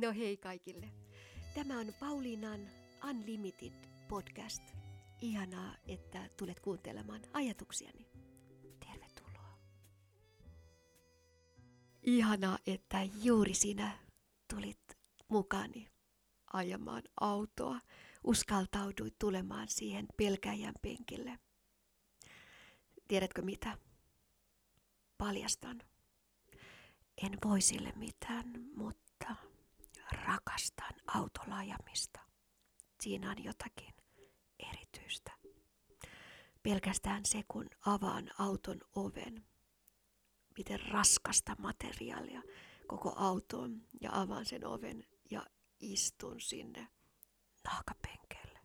[0.00, 0.88] No hei kaikille.
[1.54, 2.60] Tämä on Pauliinan
[3.10, 3.72] Unlimited
[4.08, 4.62] podcast.
[5.20, 8.06] Ihanaa, että tulet kuuntelemaan ajatuksiani.
[8.80, 9.58] Tervetuloa.
[12.02, 13.98] Ihanaa, että juuri sinä
[14.54, 14.98] tulit
[15.28, 15.88] mukani
[16.52, 17.80] ajamaan autoa.
[18.24, 21.38] Uskaltauduit tulemaan siihen pelkäjän penkille.
[23.08, 23.78] Tiedätkö mitä?
[25.18, 25.82] Paljastan.
[27.22, 29.07] En voi sille mitään, mutta
[30.12, 32.20] rakastan autolajamista.
[33.00, 33.94] Siinä on jotakin
[34.58, 35.32] erityistä.
[36.62, 39.44] Pelkästään se, kun avaan auton oven,
[40.58, 42.42] miten raskasta materiaalia
[42.86, 45.46] koko autoon ja avaan sen oven ja
[45.80, 46.88] istun sinne
[47.64, 48.58] nahkapenkelle.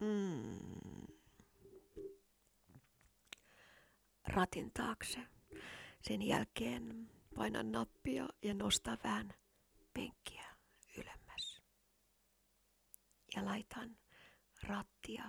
[0.00, 1.06] Mm.
[4.26, 5.18] Ratin taakse.
[6.02, 9.34] Sen jälkeen painan nappia ja nostan vähän
[9.94, 10.45] penkkiä.
[13.36, 13.96] Ja laitan
[14.62, 15.24] rattia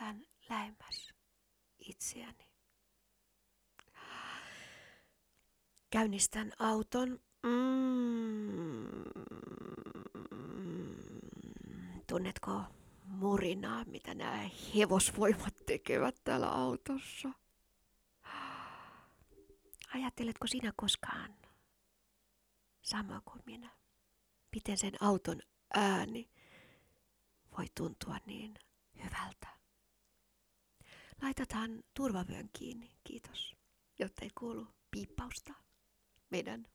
[0.00, 1.14] vähän lähemmäs
[1.78, 2.48] itseäni.
[5.90, 7.20] Käynnistän auton.
[7.42, 9.02] Mm.
[12.06, 12.62] Tunnetko
[13.04, 17.28] murinaa, mitä nämä hevosvoimat tekevät täällä autossa?
[19.94, 21.36] Ajatteletko sinä koskaan
[22.82, 23.70] sama kuin minä?
[24.54, 25.42] Miten sen auton
[25.74, 26.30] ääni
[27.58, 28.54] voi tuntua niin
[29.04, 29.48] hyvältä?
[31.22, 33.56] Laitataan turvavyön kiinni, kiitos,
[33.98, 35.54] jotta ei kuulu piippausta
[36.30, 36.66] meidän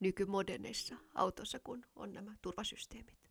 [0.00, 3.30] nykymoderneissa autossa, kun on nämä turvasysteemit.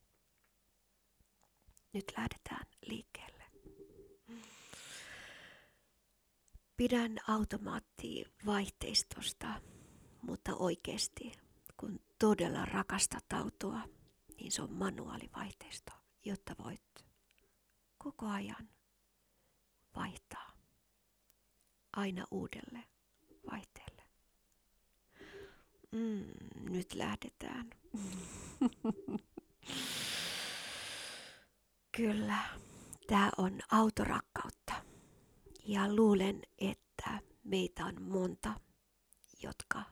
[1.94, 3.44] Nyt lähdetään liikkeelle.
[6.78, 9.62] Pidän automaattivaihteistosta,
[10.22, 11.32] mutta oikeasti,
[11.78, 13.82] kun todella rakastat autoa,
[14.38, 17.06] niin se on manuaalivaihteisto, jotta voit
[17.97, 18.69] koko ajan
[19.95, 20.53] vaihtaa
[21.94, 22.84] aina uudelle
[23.51, 24.03] vaihteelle.
[25.91, 26.25] Mm,
[26.69, 27.69] nyt lähdetään.
[31.97, 32.38] Kyllä,
[33.07, 34.73] tämä on autorakkautta.
[35.66, 38.59] Ja luulen, että meitä on monta,
[39.44, 39.84] jotka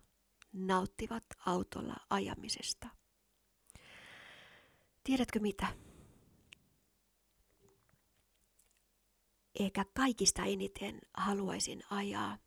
[0.53, 2.89] nauttivat autolla ajamisesta.
[5.03, 5.67] Tiedätkö mitä?
[9.59, 12.37] Eikä kaikista eniten haluaisin ajaa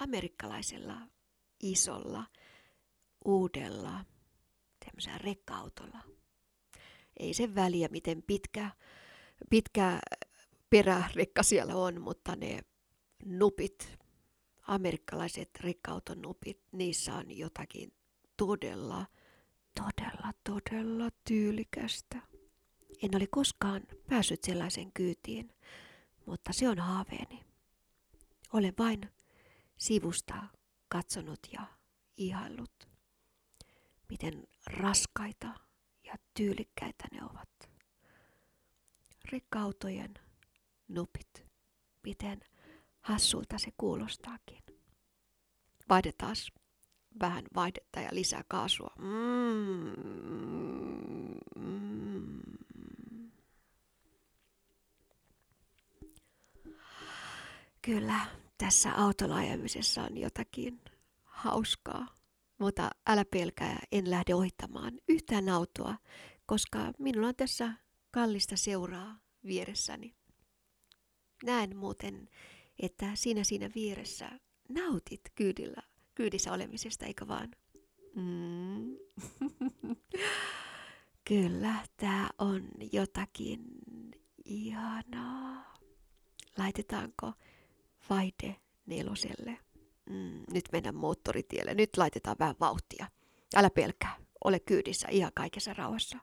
[0.00, 0.96] amerikkalaisella
[1.62, 2.24] isolla,
[3.24, 4.04] uudella,
[4.84, 5.98] tämmöisellä rekka-autolla.
[7.16, 8.70] Ei se väliä, miten pitkä,
[9.50, 10.00] pitkä
[10.70, 12.60] perärekka siellä on, mutta ne
[13.24, 13.98] nupit,
[14.66, 17.92] amerikkalaiset rekkauton nupit, niissä on jotakin
[18.36, 19.06] todella,
[19.74, 22.22] todella, todella tyylikästä.
[23.02, 25.52] En ole koskaan päässyt sellaisen kyytiin,
[26.26, 27.44] mutta se on haaveeni.
[28.52, 29.12] Olen vain
[29.76, 30.34] sivusta
[30.88, 31.66] katsonut ja
[32.16, 32.88] ihaillut,
[34.08, 35.48] miten raskaita
[36.04, 37.70] ja tyylikkäitä ne ovat.
[39.32, 40.14] Rekkautojen
[40.88, 41.44] nupit.
[42.02, 42.40] Miten
[43.00, 44.62] hassulta se kuulostaakin.
[45.88, 46.36] Vaihdetaan
[47.20, 48.90] vähän vaihdetta ja lisää kaasua.
[48.98, 50.63] Mm.
[57.84, 58.26] Kyllä,
[58.58, 59.34] tässä autolla
[60.08, 60.80] on jotakin
[61.24, 62.14] hauskaa,
[62.58, 65.96] mutta älä pelkää, en lähde ohittamaan yhtään autoa,
[66.46, 67.72] koska minulla on tässä
[68.10, 70.14] kallista seuraa vieressäni.
[71.44, 72.28] Näen muuten,
[72.78, 74.30] että sinä siinä vieressä
[74.68, 75.82] nautit kyydillä,
[76.14, 77.48] kyydissä olemisesta, eikö vaan?
[78.14, 78.96] Mm.
[81.28, 83.64] Kyllä, tämä on jotakin
[84.44, 85.74] ihanaa.
[86.58, 87.32] Laitetaanko
[88.10, 88.56] vaihde
[88.86, 89.58] neloselle?
[90.10, 91.74] Mm, nyt mennään moottoritielle.
[91.74, 93.06] Nyt laitetaan vähän vauhtia.
[93.56, 96.18] Älä pelkää, ole kyydissä ihan kaikessa rauhassa.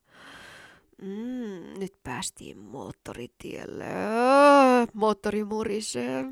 [1.01, 3.85] Mm, nyt päästiin moottoritielle.
[4.93, 6.25] Moottori murisee.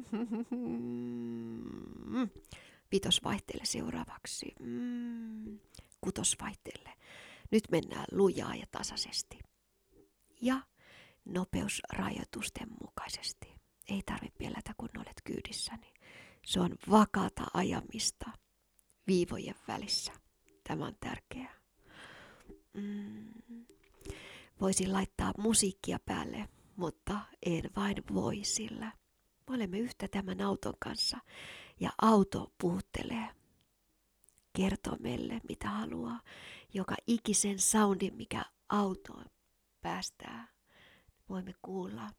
[2.92, 4.56] Vitosvaihteelle seuraavaksi.
[4.60, 5.60] Mm,
[6.02, 6.90] kutosvaihteelle.
[7.52, 9.40] Nyt mennään lujaa ja tasaisesti.
[10.42, 10.62] Ja
[11.26, 13.49] nopeusrajoitusten mukaisesti.
[13.90, 15.94] Ei tarvitse pelätä, kun olet kyydissäni.
[16.46, 18.32] Se on vakaata ajamista
[19.08, 20.14] viivojen välissä.
[20.68, 21.54] Tämä on tärkeää.
[22.74, 23.66] Mm.
[24.62, 28.92] Voisin laittaa musiikkia päälle, mutta en vain voi sillä.
[29.50, 31.18] Me olemme yhtä tämän auton kanssa
[31.80, 33.28] ja auto puhuttelee.
[34.54, 36.22] kertoo meille, mitä haluaa.
[36.74, 39.26] Joka ikisen soundin, mikä autoon
[39.82, 40.48] päästää,
[41.30, 42.10] voimme kuulla,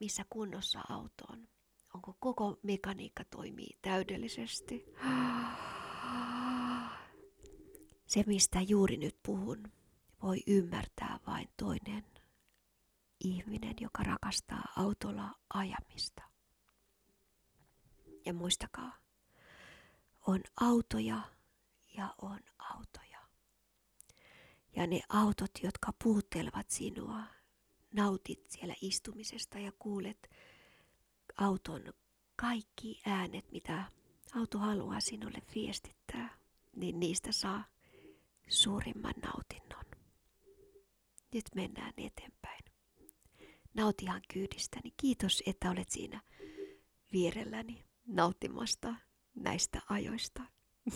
[0.00, 1.48] missä kunnossa auto on.
[1.94, 4.84] Onko koko mekaniikka toimii täydellisesti.
[8.06, 9.72] Se, mistä juuri nyt puhun,
[10.22, 12.04] voi ymmärtää vain toinen
[13.24, 16.22] ihminen, joka rakastaa autolla ajamista.
[18.26, 18.96] Ja muistakaa,
[20.26, 21.22] on autoja
[21.96, 23.18] ja on autoja.
[24.76, 27.22] Ja ne autot, jotka puuttelevat sinua,
[27.94, 30.30] nautit siellä istumisesta ja kuulet
[31.38, 31.92] auton
[32.36, 33.84] kaikki äänet, mitä
[34.34, 36.38] auto haluaa sinulle viestittää,
[36.76, 37.64] niin niistä saa
[38.48, 39.84] suurimman nautinnon.
[41.34, 42.64] Nyt mennään eteenpäin.
[43.74, 44.92] Nautihan kyydistäni.
[44.96, 46.20] Kiitos, että olet siinä
[47.12, 48.94] vierelläni nauttimasta
[49.34, 50.42] näistä ajoista.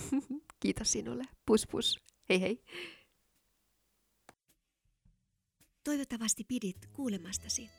[0.60, 1.24] Kiitos sinulle.
[1.46, 2.00] Pus pus.
[2.28, 2.64] Hei hei.
[5.84, 7.70] Toivottavasti pidit kuulemastasi.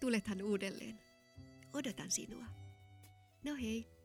[0.00, 1.00] Tulethan uudelleen.
[1.72, 2.44] Odotan sinua.
[3.44, 3.97] No hei.